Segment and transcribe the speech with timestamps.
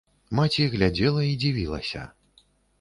[0.39, 2.11] Маці глядзела і дзівілася.